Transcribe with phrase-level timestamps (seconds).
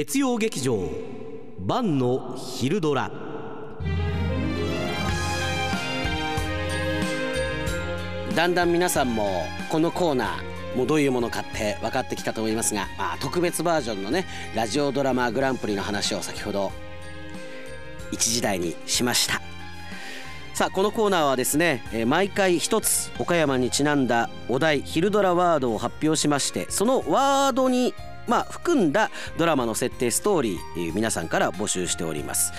[0.00, 0.78] 月曜劇場
[1.58, 3.10] 晩の昼ドラ。
[8.36, 14.24] だんだん皆さんもこのコーナーもうどういうものかって分かってきたと思いますが、まあ、特別バージョンのね
[14.54, 16.70] ラジオドラマグランプリの話を先ほど
[18.12, 19.42] 1時台にしました。
[20.54, 27.94] さあこのコーナーはですね、毎回一つ岡山にちなんだお題昼ドラワードを発表しましてそのワードに
[28.28, 32.52] まあ、含んだドラマの設定ストーリー皆さんから募集しております、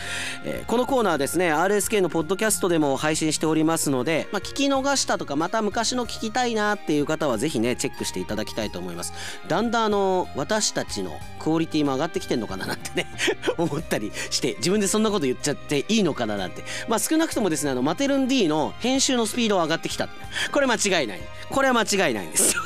[0.45, 9.13] えーこのコーナーですね RSK のポッドキャストでも配信しておりますので、まあ、聞き逃したとかまた昔の聞きたいなっていう方はぜひねチェックしていただきたいと思います。
[9.47, 13.07] だんだんあの私たちのクオリティも上がってきてんのかななんてね
[13.57, 16.63] 思ったりして自分でそんなこと言っちゃっていいのかななんて。
[16.87, 20.07] まあ少なくともですねあのマテルン D の編集のスピードは上がってきた。
[20.51, 21.19] これ間違いない。
[21.49, 22.55] これは間違いないんです。
[22.55, 22.63] よ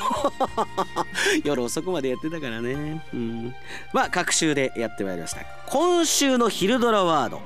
[1.44, 2.93] 夜遅くまでやってたからね。
[3.14, 3.56] うん。
[3.94, 5.42] まあ各週でやってまいりました。
[5.68, 7.42] 今週の昼ドラワード。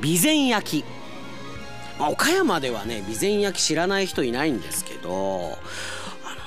[0.00, 0.84] 備前焼き。
[1.98, 6.40] まあ岡山ではね備前焼き知らない人いないんですけどあの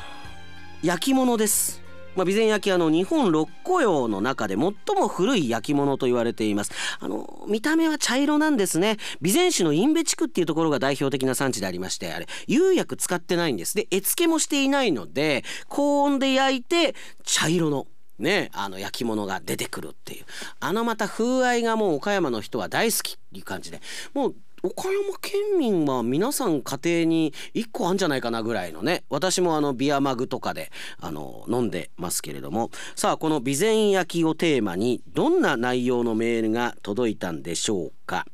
[0.82, 1.83] 焼き物です。
[2.16, 6.72] まあ、備前焼あの日本六古窯の中で最も古い焼き物と言われています。
[7.00, 8.98] あの見た目は茶色なんですね。
[9.22, 13.76] 備前市の印部地区っていうところが代表的な産地でありましてあれ釉薬使ってないんです。
[13.76, 17.88] で絵付けもしていないので高温で焼いて茶色の
[18.20, 20.26] ね、あの焼き物が出てくるっていう。
[20.60, 23.82] あのまた風合いがもう岡山の人は大好きっていう感じで。
[24.14, 32.72] もう岡山県民は皆さん家庭に1個あるんじゃないかなぐらいのね私もあのビアマグとかであの飲んでますけれども。
[32.96, 38.26] さあこの備前焼きをテーマにどんな内容のメールが届いたんでしょうか。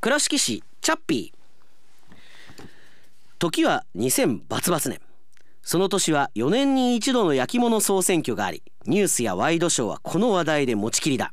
[0.00, 2.62] 倉敷市チャッピー。
[3.40, 5.00] 時は2000バツバツ年。
[5.62, 11.32] その年は4年に一度の焼き物総選挙がありニュースやワイドショーはこの話題で持ちきりだ。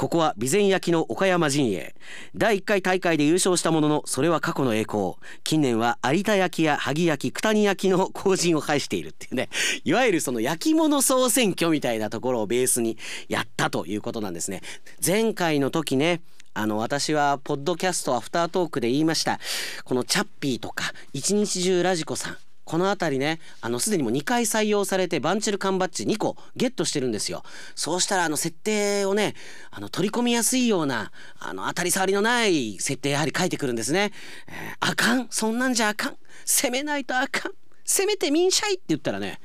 [0.00, 1.94] ここは備前焼の岡山陣営。
[2.34, 5.16] 第1回大会で優勝したもののそれは過去の栄光。
[5.44, 9.50] 近年は有田焼や萩焼九谷焼の後陣を排しているっていうね。
[9.84, 12.96] いわゆるその焼き物総選挙みたいなところをベースに
[13.28, 14.62] やったということなんですね。
[15.04, 16.22] 前回の時ね
[16.54, 19.38] あの私はポッドキャストアフタートークで言いました。
[19.84, 22.38] このチャッピーとか一日中ラジコさん
[22.70, 27.42] この辺りねあのすでにもう2回採用されてバンチル缶バッジ2個ゲットしてるんですよ。
[27.74, 29.34] そうしたらあの設定をね
[29.72, 31.10] あの取り込みやすいような
[31.40, 34.12] あの当たり障りのない設定やはり書いてくるんですね、
[34.46, 35.26] えーあかん。
[35.30, 36.16] そんなんじゃあかん。
[36.44, 37.52] 攻めないとあかん。
[37.84, 39.40] 攻めてみんしゃいって言ったらね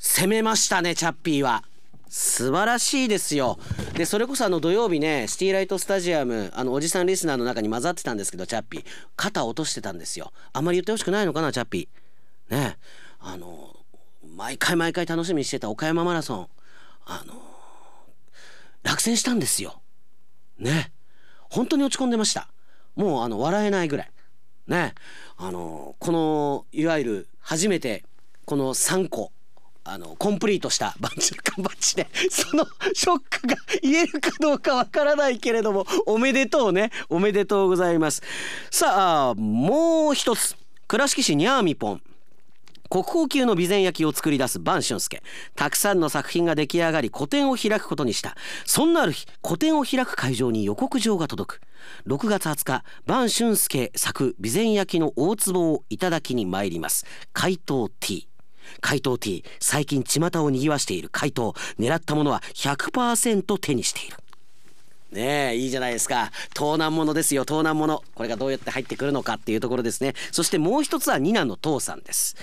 [0.00, 1.62] 攻めましたねチャッピーは。
[2.08, 3.56] 素晴らしいですよ。
[3.94, 8.84] でそれこそあの土曜日ねシティライトスタジアムあのおじさんリスナーの中に混ざってたんですけどチャッピー。
[9.14, 10.32] 肩落としてたんですよ。
[10.52, 12.01] あんまり言ってほしくないのかなチャッピー。
[12.52, 12.76] ね。
[13.18, 13.74] あの
[14.36, 16.48] 毎回毎回楽しみにしてた岡山マラソン。
[17.06, 17.34] あの
[18.82, 19.80] 落選したんですよ。
[20.58, 20.92] ね。
[21.50, 22.48] 本当に落ち込んでました。
[22.94, 24.10] もうあの笑えないぐらい。
[24.66, 24.94] ね。
[25.38, 28.04] あのこのいわゆる初めて
[28.44, 29.32] この3個
[29.84, 36.90] あのコンプリートしたバンチル缶バッジでそのショックが言えるかどうかわからないけれどもおめでとうね。
[37.08, 38.22] おめでとうございます。
[38.70, 40.54] さあもう一つ。
[40.86, 42.02] 倉敷市にゃーみぽん。
[42.92, 45.22] 国宝級の備前焼を作り出す晩俊介
[45.56, 48.36] たくさんの作品が出来上がり個展を開くことにした。
[48.66, 51.60] そんなある日個展を開く会場に予告状が届く。
[52.06, 57.06] 6月20日晩俊介作備前焼の大壺をいただきに参ります。
[57.32, 58.28] 怪盗 T
[58.82, 64.21] 怪盗 T 最近巷を賑わしている怪盗狙ったものは100%手にしている。
[65.12, 66.32] ねえいいじゃないですか。
[66.54, 67.44] 盗難物ですよ。
[67.44, 68.02] 盗難物。
[68.14, 70.14] これがどうやって入ってくるのかっていうところですね。
[70.30, 72.36] そしてもう一つはニナの父さんです。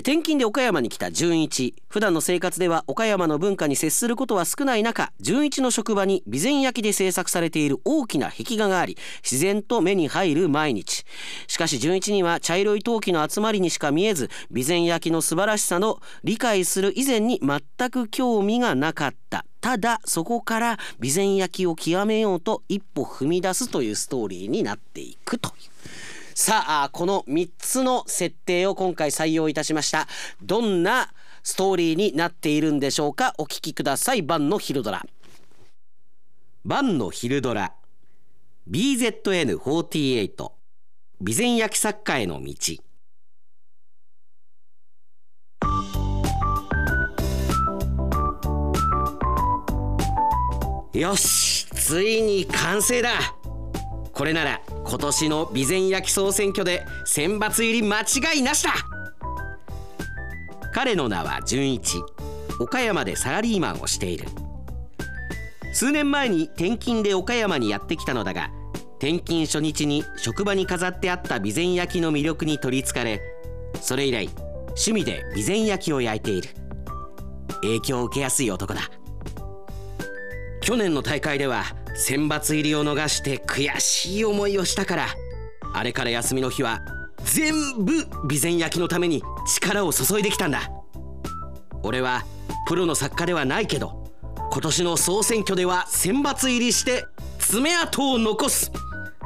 [0.00, 1.74] 転勤で岡山に来た純一。
[1.88, 11.04] 普段の生活では岡山の文化に接することは少ない中純一の職場に備前焼で制作されている大きな壁画があり自然と目に入る毎日。
[11.46, 19.46] しかし純一には茶色い陶器の集まりにしか見えず備前焼の素晴らしさの理解する以前に全く興味がなかった。
[19.62, 26.15] ただそこから備前焼を極めようと一歩踏み出すというストーリーになっていくという。
[26.38, 30.06] さあこの3つの設定を今回採用いたしました。
[30.42, 33.32] どんなストーリーになっているんでしょうか？
[33.38, 34.20] お聞きください。
[34.20, 35.06] 晩の昼ドラ。
[36.62, 37.72] 晩の昼ドラ。
[38.70, 40.52] BZN48 備
[41.34, 42.52] 前焼作家への道。
[50.92, 53.35] よしついに完成だ。
[54.16, 58.72] これなら今年の備前焼総選挙で選抜入り間違いなしだ。
[60.72, 62.02] 彼の名は純一。
[62.58, 64.26] 岡山でサラリーマンをしている。
[65.74, 68.50] 数年前に転勤で岡山にやってきたのだが
[68.96, 73.20] 転勤初日に職場に飾ってあった備前焼の魅力に取りつかれ
[73.82, 74.30] それ以来
[74.68, 76.48] 趣味で備前焼を焼いている。
[77.60, 78.80] 影響を受けやすい男だ。
[80.62, 81.64] 去年の大会では
[81.98, 85.06] 選抜入りを逃して悔しい思いをしたから
[85.74, 86.80] あれから休みの日は
[87.24, 90.70] 全部備前焼のために力を注いできたんだ。
[91.82, 92.24] 俺は
[92.66, 94.12] プロの作家ではないけど
[94.50, 97.06] 今年の総選挙では選抜入りして
[97.38, 98.70] 爪痕を残す。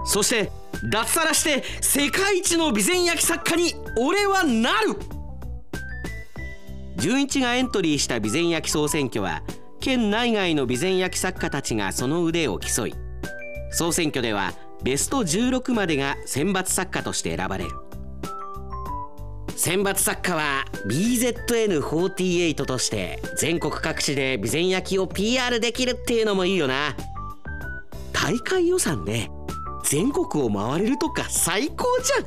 [0.04, 0.50] そして
[0.90, 4.96] 脱サラして世界一の備前焼作家に俺はなる。
[6.96, 9.42] 純一がエントリーした備前焼総選挙は
[9.80, 12.94] 県内外の備前焼作家たちがその腕を競い
[13.72, 17.70] 総選挙ではベスト16までが選抜作家として選ばれる。
[19.56, 26.96] 選抜作家は BZN48 として全国各地で備前焼を PR できるっていうのもいいよな。
[28.12, 29.30] 大会予算で
[29.84, 32.26] 全国を回れるとか最高じゃ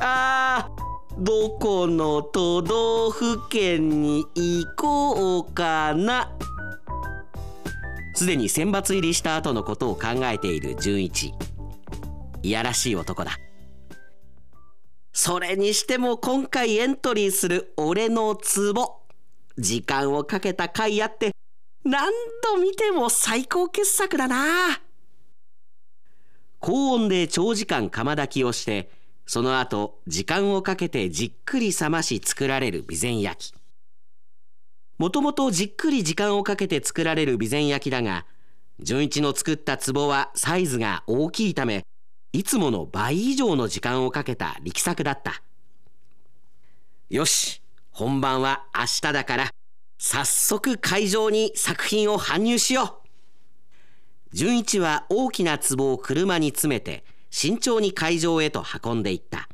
[0.00, 0.82] あー
[1.18, 6.32] どこの都道府県に行こうかな。
[8.14, 11.32] すでに選抜入りした後のことを考えている純一。
[12.42, 13.38] いやらしい男だ。
[15.12, 19.00] それにしても今回エントリーする俺のツボ。
[19.58, 21.32] 時間をかけた回あって
[21.84, 22.10] 何
[22.42, 24.80] 度見ても最高傑作だな。
[26.58, 28.88] 高温で長時間釜炊きをして
[29.26, 33.61] その後時間をかけてじっくり冷まし作られる備前焼き。
[35.02, 38.24] もともとじっくり時間をかけて作られる備前焼だが
[38.78, 41.82] 純一の作った壺はサイズが大きいため
[42.32, 45.42] いつもの倍以上の時間をかけた力作だった。
[47.10, 49.50] よし本番は明日だから
[49.98, 54.36] 早速会場に作品を搬入しよう。
[54.36, 59.48] 純一は大きな壺を車に詰めて慎重に会場へと運んでいった。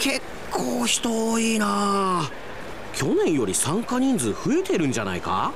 [0.00, 2.30] 結構人多いな。
[2.94, 5.52] 去年より参加人数増えてるんじゃないか？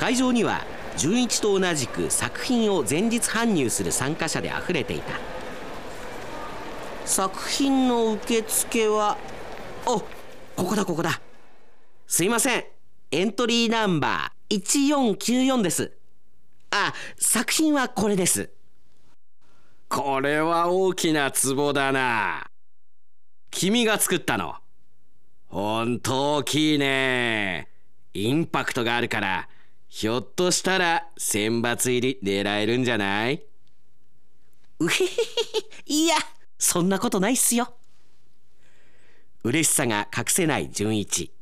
[0.00, 0.64] 会場には
[0.96, 5.20] 純一と同じく作品を前日搬入する参加者であふれていた。
[7.04, 9.18] 作品の受付は
[9.84, 10.06] おこ
[10.56, 11.20] こだここだ。
[12.06, 12.64] すいません。
[13.10, 14.62] エントリーナンバー
[15.18, 15.92] 1494です。
[16.70, 18.50] あ作品はこれです。
[19.94, 22.46] これは大きな壺だな。
[23.50, 24.54] 君が作ったの。
[25.48, 27.68] ほんと大きいね。
[28.14, 29.50] インパクトがあるから
[29.90, 33.42] ひょっとしたら選抜入り狙えるんじゃない？
[34.78, 35.10] うへへへ。
[35.84, 36.16] いや
[36.58, 37.74] そんなことないっすよ。
[39.44, 41.34] 嬉しさが隠せない純一。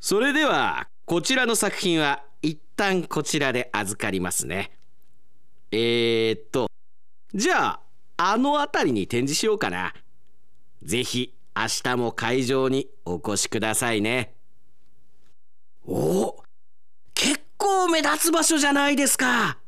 [0.00, 4.77] それではこちらの作品は一旦こちらで預かりますね
[5.70, 6.68] えー、っと
[7.34, 7.80] じゃあ
[8.16, 9.94] あの辺りに展示しようかな。
[10.82, 14.34] ぜひ明日も会場にお越しくださいね。
[15.86, 16.42] お
[17.14, 19.58] 結構目立つ場所じゃないですか。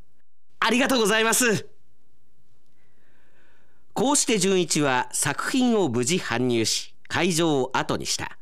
[0.59, 1.69] ありがとうございます。
[3.93, 8.39] こうして純一は作品を無事搬入し会場を後にした。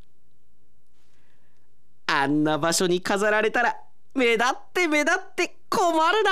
[2.06, 3.76] あんな場所に飾られたら
[4.14, 6.30] 目立って目立って困るな。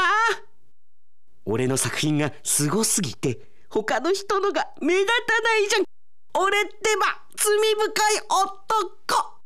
[1.46, 3.38] 俺の作品がすごすぎて
[3.70, 5.12] 他の人のが目立た
[5.42, 5.84] ないじゃん。
[6.34, 9.36] 俺ってば罪深い男。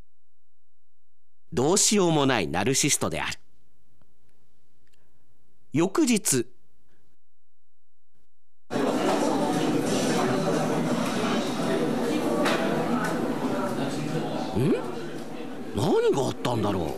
[1.53, 3.39] どうしようもないナルシストである。
[5.73, 6.47] 翌日
[14.59, 14.75] ん？
[15.77, 16.97] 何があったんだろ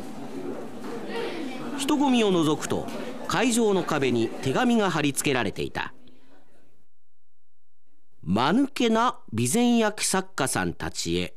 [1.77, 1.79] う。
[1.79, 2.87] 人混みを覗くと
[3.29, 5.95] 会場の壁に手紙が貼り付けられていた。
[8.23, 11.35] 間抜けな備前焼作家さんたちへ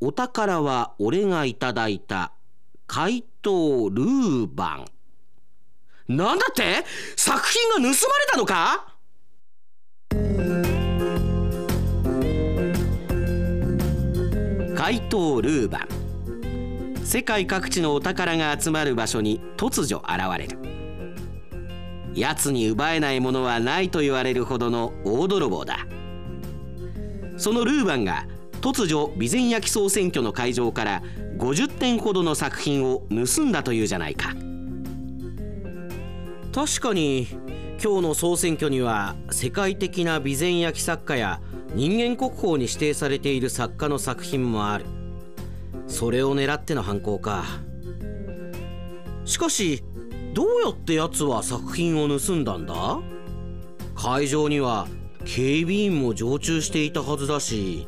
[0.00, 2.32] お宝は俺がいただいた
[2.86, 4.84] 怪盗ルーバ
[6.08, 6.14] ン。
[6.16, 6.84] なんだって？
[7.16, 7.94] 作品が盗まれ
[8.30, 8.86] たのか？
[14.76, 15.88] 怪盗ルーバン。
[17.04, 20.79] 世界各地のお宝が集まる場所に突如現れる。
[22.14, 25.86] 奴に奪えないものはないと言われるほどの大泥棒だ。
[27.36, 28.26] そのルーバンが
[28.60, 31.02] 突如備前焼総選挙の会場から
[31.38, 34.34] 50点ほどの作品を盗んだというじゃないか。
[36.52, 37.28] 確かに
[37.82, 41.40] 今日の総選挙には世界的な備前焼作家や
[41.74, 44.84] 人間国宝に指定されている作家の作品もある。
[45.86, 47.44] それを狙っての犯行か。
[49.24, 49.82] しかし
[50.32, 53.00] どうやって奴は作品を盗んだんだ？
[53.96, 54.86] 会場には
[55.24, 57.86] 警備員も常駐していたはずだし。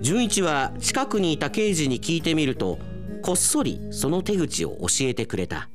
[0.00, 2.78] 純一は近くにいた刑事に聞いてみると
[3.22, 5.68] こっそりその手口を教えてくれた。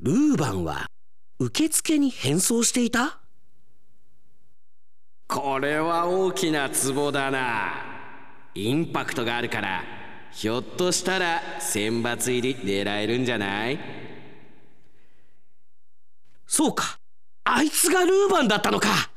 [0.00, 0.86] ルーバンは
[1.38, 3.20] 受付に変装していた？
[5.28, 7.72] これは大きな壺だな。
[8.54, 9.84] インパクトがあるから
[10.36, 13.78] ひょっとしたら選抜入り狙えるんじゃない？
[16.46, 16.98] そうか。
[17.44, 19.10] あいつがルーバンだったのか。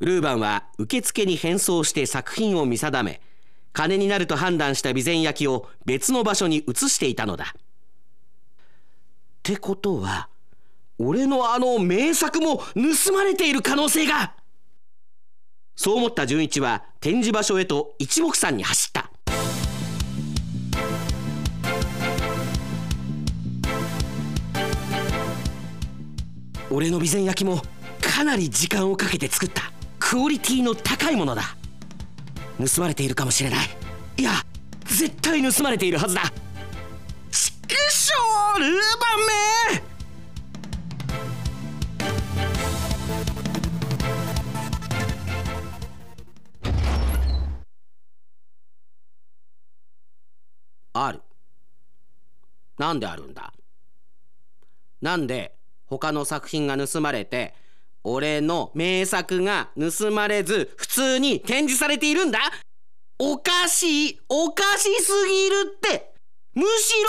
[0.00, 3.20] ルーバンは受付に変装して作品を見定め
[3.74, 7.54] 金になると判断した備前焼を別の場所に移していたのだ。
[7.54, 7.60] っ
[9.42, 10.30] てことは
[10.98, 14.32] 俺のあの名作も盗まれている可能性が。
[15.76, 19.10] そう思った純一は展示場所へと一目散に走った。
[26.70, 27.62] 俺の備前焼も
[28.00, 29.70] かなり時間をかけて作った。
[29.98, 31.56] クオリティの高いものだ。
[32.58, 33.68] 盗まれているかもしれない。
[34.16, 34.32] いや
[34.84, 36.22] 絶対盗まれているはずだ。
[37.30, 38.76] ちくしょうルーバ
[39.76, 39.93] ンめ。
[50.94, 51.20] ある。
[52.78, 53.52] なんであるんだ？
[55.00, 55.54] なんで
[55.86, 57.54] 他の作品が盗まれて
[58.02, 62.38] 俺の名作が盗まれず普通に展示されているんだ？
[63.18, 66.14] おかしいおかしすぎるって！
[66.54, 67.08] むしろ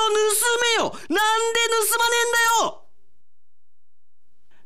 [0.79, 0.91] 盗めよ！
[0.91, 2.81] なんで盗まねえんだよ！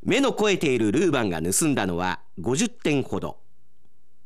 [0.02, 3.38] 目の肥えているルーバンが盗んだのは50点ほど。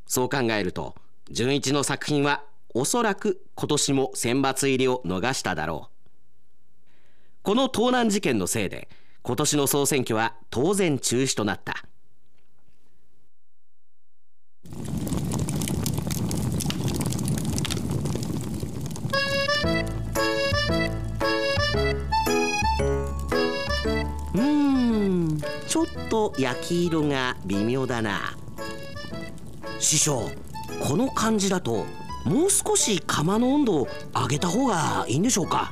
[0.06, 0.96] そう考えると
[1.32, 2.44] 純一の作品は
[2.76, 5.94] おそらく今年も選抜入りを逃しただろう。
[7.44, 8.90] この盗難事件のせいで
[9.22, 11.86] 今年の総選挙は当然中止となった。
[24.34, 28.36] うんちょっと焼き色が微妙だな。
[29.78, 30.32] 師匠
[30.82, 31.86] この感じだと
[32.26, 35.72] もう少し窯の温度を上げた方がいいんでしょうか。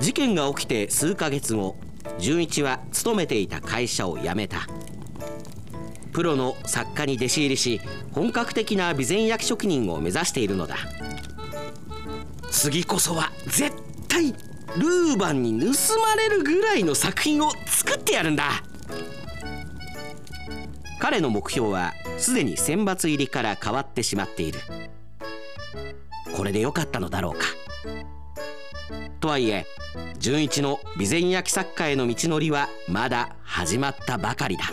[0.00, 1.76] 事件が起きて数ヶ月後
[2.18, 4.66] 純一は勤めていた会社を辞めた。
[6.12, 7.80] プロの作家に弟子入りし
[8.12, 10.76] 本格的な備前焼職人を目指しているのだ。
[12.50, 13.72] 次こそは絶
[14.08, 14.32] 対
[14.76, 15.66] ルーバンに盗
[16.00, 18.62] まれるぐらいの作品を作ってやるんだ。
[20.98, 24.60] 彼の目標はすでに選抜入りから変わってしまっている。
[26.36, 27.46] これでよかったのだろうか。
[29.20, 29.66] とはいえ
[30.18, 34.64] 純一の備前焼作家への道のりはまだ始まったばかりだ。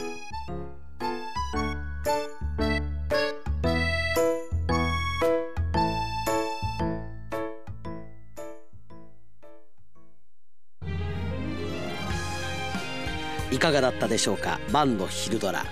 [13.51, 14.59] いかがだったでしょうか？
[14.71, 15.65] バンドヒルドラ。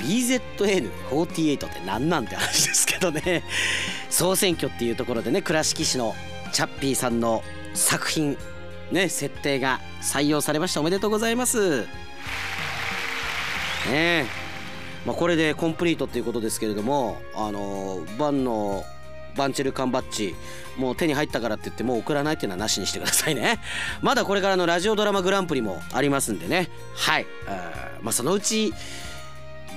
[0.00, 3.42] BZN48 って何なんて話ですけどね。
[4.10, 6.14] 総選挙っていうところでね倉敷市の
[6.52, 7.42] チャッピーさんの
[7.74, 8.36] 作品
[8.90, 10.80] ね設定が採用されました。
[10.80, 11.86] おめでとうございます。
[13.90, 14.26] ね、
[15.06, 18.84] まあ、これでコンプリートっていうことですけれどもあのバンの
[19.36, 20.34] バンチェル缶バッジ
[20.76, 23.60] もう手に入ったからって言ってもう送らないっていうのはなしにしてくださいね。
[24.02, 26.68] まだこれからのラジオドラマグランプリもありますんでね。
[26.94, 27.26] はい。
[28.02, 28.74] まあそのうち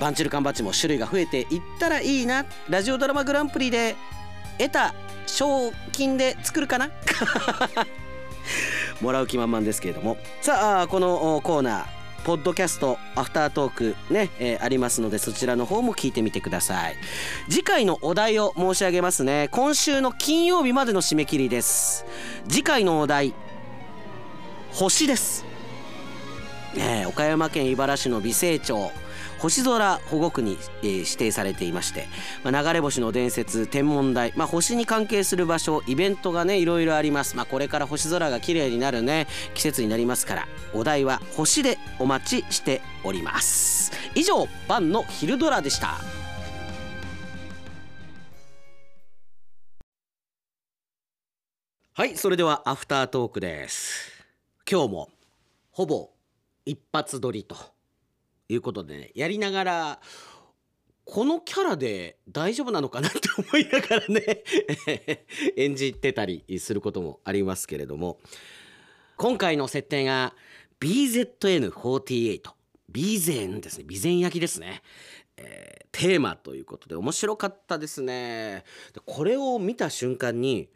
[0.02, 2.44] バンチル缶バッジも種類が増えていったらいいな。
[2.68, 3.94] ラジオドラマグランプリで
[4.58, 4.94] 得た
[5.28, 6.90] 賞金で作るかな？
[9.00, 10.16] もらう気満々ですけれども。
[10.40, 11.84] さあこのコーナー。
[12.24, 16.96] ポッドキャストアフタートークね、えー、ありますのでそちらの方も聞いてみてください。
[17.48, 19.46] 次回のお題を申し上げますね。
[19.52, 22.04] 今週の金曜日までの締め切りです。
[22.48, 23.34] 次回のお題
[24.72, 25.44] 星です。
[26.74, 28.90] ね岡山県井原市の美星町。
[29.42, 32.06] 星空保護区に、えー、指定されていまして、
[32.44, 43.90] まあ、流れ星の伝説天文台、まあ、星に関係する場所イベントがねいろいろあります、まあ、これから星空が綺麗になるね季節になりますからお題は星でお待ちしております。
[44.14, 45.96] 以上晩の昼ドラでした。
[51.94, 54.12] はいそれではアフタートークです。
[54.70, 55.08] 今日も
[55.72, 56.10] ほぼ
[56.64, 57.81] 一発撮りと。
[58.52, 60.00] いうことでねやりながら
[61.04, 64.44] このキャラで大丈夫なのかなって思いながらね
[65.56, 68.18] 演じてたりすることもありますけれども
[69.16, 70.34] 今回の設定が
[70.80, 72.40] BZN48
[72.94, 73.84] 備前ですね。
[73.88, 74.82] 備前焼きですね、
[75.36, 78.64] えー、テーマということで面白かったですね。
[79.06, 80.68] これを見た瞬間に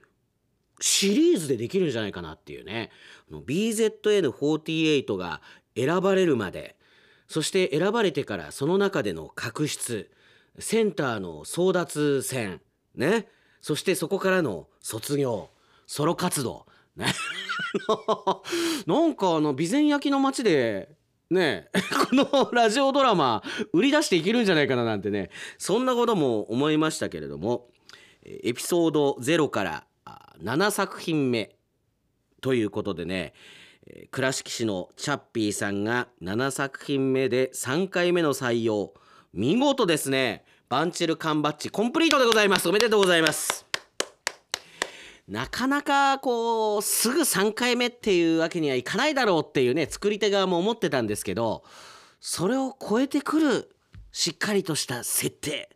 [0.81, 2.91] シリーズでできるんじゃないかなっていうね。
[3.31, 5.43] BZN48 が
[5.77, 6.76] 選ばれるまで
[7.29, 10.11] そして選ばれてからその中での確執
[10.59, 12.61] センターの争奪戦
[12.95, 13.29] ね。
[13.61, 15.51] そしてそこからの卒業
[15.87, 16.67] ソロ活動
[16.97, 17.07] ね。
[18.87, 20.97] なんかあの備前焼きの街で
[21.31, 21.69] ね
[22.11, 23.43] このラジオドラマ
[23.73, 27.69] 売り出していけるんじゃないかななんてねそんなことも思いましたけれども
[28.23, 29.87] エピソード0から
[30.43, 31.57] 7作品目
[32.41, 33.35] ということでね
[34.11, 38.93] 倉敷市のチャッピーさんが7作品目で3回目の採用。
[39.33, 40.45] 見事ですね。
[40.69, 42.69] バンチル缶バッジコンプリートでございます。
[42.69, 43.65] おめでとうございます。
[45.29, 51.65] なかなかこうすぐ3回目っていうわけにはいかないだろうっていうね作り手側も思ってたんですけど
[52.21, 53.71] それを超えてくる
[54.13, 55.71] しっかりとした設定。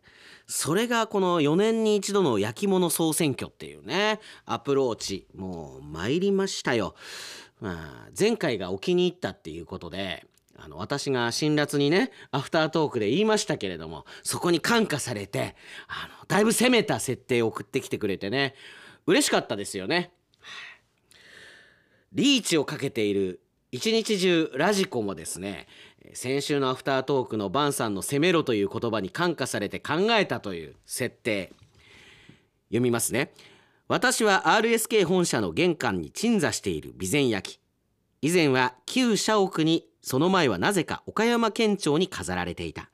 [0.47, 6.93] それがこの4年に一度の焼き物総選挙っていうねアプローチもう参りましたよ。
[7.61, 10.25] まあ、前回がお気に入ったっていうことで
[10.57, 15.55] あの私が辛辣にねアフタートークで言いましたけれどもそこに感化されて
[15.87, 18.55] あのだいぶ攻めた設定を送ってきてくれてね
[19.05, 20.11] 嬉しかったですよね。
[22.13, 23.39] リーチをかけている
[23.71, 25.65] 一日中ラジコもですね
[26.13, 31.53] 先週のアフタートークのバンさんの「攻めろ」という言葉に感化されて考えたという設定
[32.67, 33.31] 読みますね
[33.91, 37.59] 私は RSK 本社の玄関に鎮座している備前焼
[38.21, 42.89] 以前は旧社屋にその前はなぜか岡山県庁に飾られていた。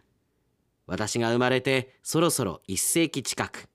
[0.88, 3.70] 私が生まれてそろそろ1世紀近く。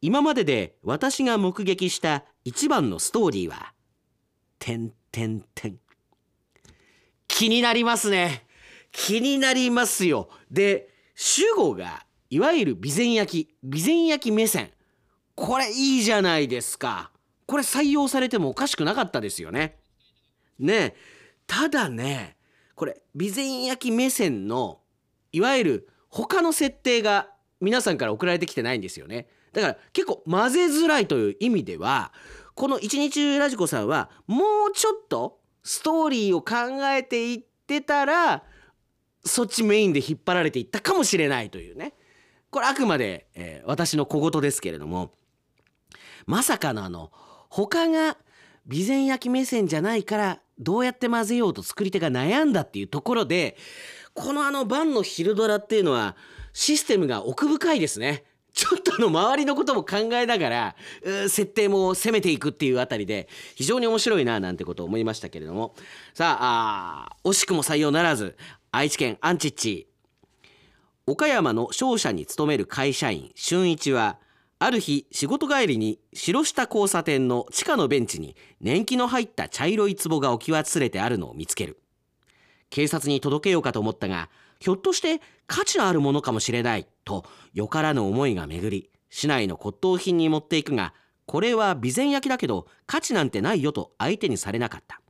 [0.00, 3.74] 今までで私が目撃した一番のストーリーは
[4.58, 5.78] 「てんてんてん」
[7.28, 8.46] 気になりますね。
[8.90, 10.30] 気になりますよ。
[10.50, 14.70] で主語がいわゆる備前焼備前焼目線。
[15.40, 17.10] これいいじゃないですか。
[17.46, 19.78] これ採用されてもおかしくなかったですよね。
[20.58, 20.94] ね
[21.46, 22.36] ただね
[22.74, 24.80] これ備前焼き目線の
[25.32, 29.28] いわゆる他の設定が皆さんから送られてきてないんですよね。
[29.54, 32.12] だから結構混ぜづらいという意味では
[32.54, 38.44] この一日中ラジコさんはもうちょっとストーリーを考えていってたら
[39.24, 41.94] そっちメインで引っ張られていったかもしれないというね。
[42.50, 45.12] これあくまで、えー、私の小言ですけれども
[46.26, 47.10] まさかのあの
[47.48, 48.16] 他が
[48.68, 53.56] 備前焼目線じゃないからどうやって混ぜようと作り手が悩んだっていうところで
[54.14, 56.16] このあのバンの昼ドラっていうのは
[56.52, 58.24] システムが奥深いですね。
[58.52, 60.76] ちょっとの周りのことも考えながら
[61.28, 65.74] 設定も攻めていくっていうあたりで非常に面白いななんてことを思いましたけれども
[66.14, 68.36] さあ惜しくも採用ならず
[68.72, 69.88] 愛知県アンチッチ
[71.06, 74.18] 岡山の商社に勤める会社員俊一は
[74.62, 81.80] ある日仕事帰りに白下交差点の地下のベンチに年季の入った茶色い壺が置き忘れてあるのを見つける。
[82.68, 90.92] 警察に届けようかと思ったがひょっとして価値のあるものかもしれないとよからぬ思いが巡り市内の骨董品に持っていくが
[91.24, 95.00] これは備前焼きだけど価値なんてないよと相手にされなかった。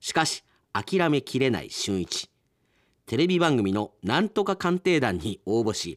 [0.00, 2.28] しかし諦めきれない俊一。
[3.06, 5.96] テレビ番組のなんとか鑑定団に応募し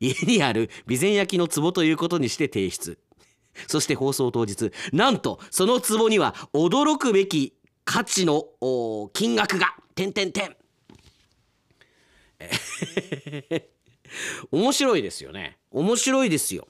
[0.00, 2.98] 家にある備前焼の壺ということにして提出。
[3.66, 8.46] そして放送当日なんとその壺には驚くべき価値の
[9.12, 10.56] 金額が点点点
[14.50, 15.58] 面白いですよね。
[15.70, 16.66] 面白いですよ、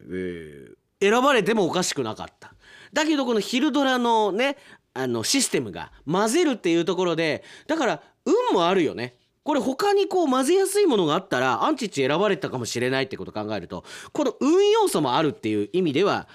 [0.00, 2.54] えー、選ばれてもおかしくなかった。
[2.92, 4.56] だけどこの昼ドラのね
[4.94, 9.17] あのシステムが混ぜるっていうところでだから運もあるよね。
[9.48, 13.82] これ他にこう混ぜやすいものがあったらアンチッチ選ばれたかもしれないってこと考えると
[14.12, 16.28] この運要素もあるっていう意味では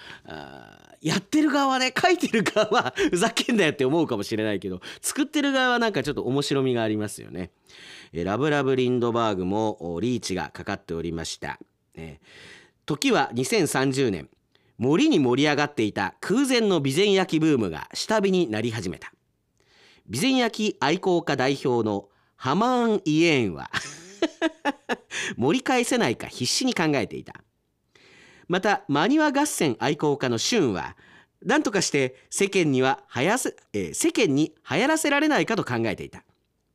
[1.00, 7.52] やってる側はね書いてる側は ふざけんなよって思うかもしれないけど作ってる側はなんかちょっと面白みがありますよね。
[8.14, 11.60] ラブラブリンドバーグもリーチがかかっておりました。
[12.88, 14.28] 時は2030年
[14.80, 19.14] 森に盛り上がっていた空前の備前焼きブームが下火になり始めた
[20.12, 23.70] 備前焼愛好家代表のハマーン・イエーンは
[25.38, 27.34] 盛り返せないか必死に考えていた。
[28.48, 30.98] またマニュア合戦愛好家のシュンは
[31.46, 36.24] 何とかして世間にははやせ、えー世間に流行らせられないかと考えていた。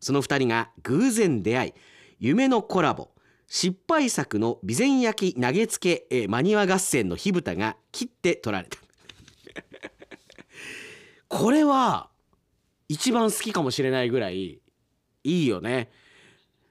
[0.01, 1.73] その2人が偶然出会い
[2.21, 3.11] 夢のコラボ
[3.49, 8.79] 失敗作の備前焼投げつけ、えーマニュア合戦の火蓋が切って取られた。
[11.29, 12.11] これは
[12.89, 14.61] 一番好きかもしれないぐらい
[15.29, 15.91] いいよね。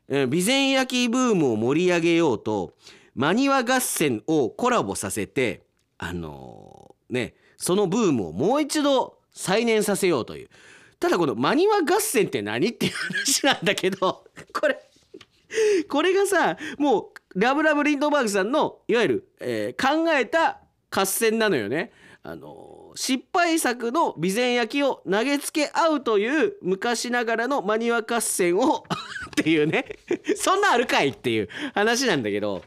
[0.10, 2.74] 備前焼きブームを盛り上げようと
[3.14, 5.64] マニア合戦をコラボさせて
[5.98, 10.50] あのーねそのブームをもう一度再燃させようという
[11.00, 14.80] ただこのマニア合戦って何っていう話なんだけど これ
[15.90, 21.92] これがさもうラブラブリンドバーグさんのいわゆる、えー考えた合戦なのよね。
[22.24, 28.86] あのー失敗作の備前焼を投げつけ合うという昔ながらのマニア合戦を
[29.30, 29.86] っていうね。
[30.36, 32.64] そんなあるかいっていう話なんだけど。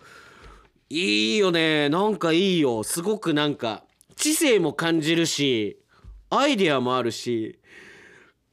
[0.88, 1.88] いいよね。
[1.88, 2.84] なんかいいよ。
[2.84, 3.82] すごくなんか
[4.14, 5.78] 知性も感じるし
[6.30, 7.58] アイデアもあるし。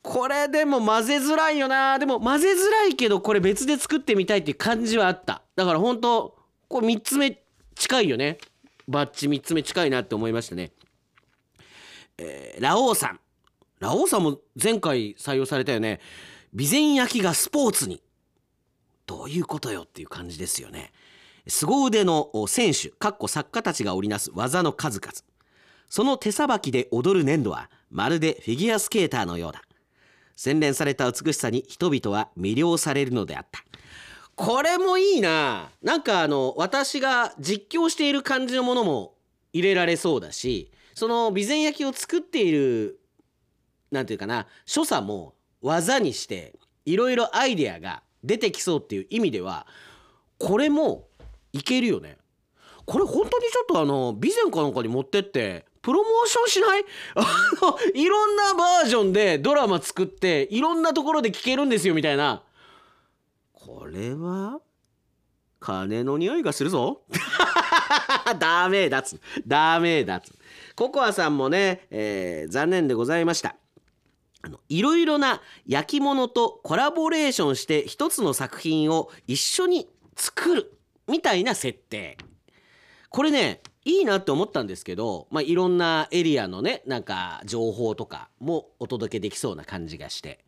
[0.02, 2.00] これでも混ぜづらいよな。
[2.00, 5.44] でも混ぜづらいけどこれ別で作ってみたいっていう感じはあった。
[5.56, 7.40] だから本当これ3つ目
[7.76, 8.40] 近いよね。
[8.88, 10.72] バッチ3つ目近いなって思いましたね。
[12.18, 13.20] えーラオウさん。
[13.80, 16.00] ラオウさんも前回採用されたよね。
[16.56, 18.02] 備前焼がスポーツに。
[19.06, 20.92] どういうことよっていう感じですよね。
[21.48, 25.14] 凄腕の選手かっこ作家たちが織りなす技の数々。
[25.90, 29.62] その手さばきで踊る粘土はまるでフィギュアスケーターのようだ。
[30.36, 33.64] 洗練された美しさに人々は魅了されるのであった。
[34.36, 35.70] これもいいな。
[35.82, 39.16] なんかあの私が実況している感じのものも
[39.54, 43.00] 入れられそうだしその備前焼を作っている
[43.92, 46.56] なんていうかな所作も技にして
[46.86, 49.68] いろいろアイデアが出てきそうっていう意味では
[50.40, 51.06] これも
[51.54, 52.18] いけるよね
[52.88, 56.84] これ本当にちょっとあの備前かなんかに持ってってプロモーションしない
[57.94, 62.42] いろんなバージョンでドラマ作っていろんなところで聞けるんですよみたいな
[63.54, 64.62] これは
[65.60, 67.04] 金の匂いがするぞ
[68.40, 70.37] ダメだつダメだつ
[70.78, 73.56] ココアさんもね、えー残念でございました。
[74.44, 82.20] あのいろいろな焼き物とコラボレーションして一つの作品を一緒に作るみたいな設定。
[83.10, 90.46] これねいいなって思ったんですけど、まあ、いろんなエリアのねなんか情報とかもお届けできそうな感じがして。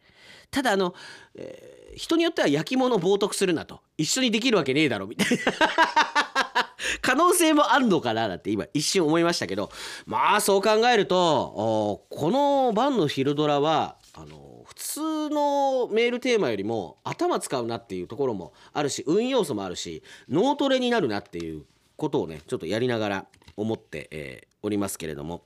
[0.52, 0.94] ただあの、
[1.34, 6.48] えー人によっては焼き物冒涜するなと一緒にできるわけねえだろみたいな。
[7.02, 9.72] 可能性もあるのかななんて今一瞬思いましたけど
[10.06, 21.65] まあそう考えるとこのバンのヒルドラはあの普通のメールテーマよりも頭使うなっていうところもあるし運要素もあるし脳トレになるなっていう
[21.96, 23.26] ことをねちょっとやりながら
[23.58, 25.44] 思って、えーおりますけれども。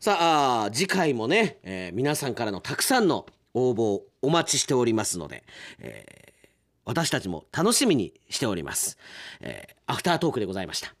[0.00, 5.44] さあ次回もね、えー皆さんからのたくさんの応募をお待ちしておりますので、
[5.80, 6.33] えー
[6.84, 8.98] 私たちも楽しみにしております、
[9.40, 10.94] えーアフタートークでございました。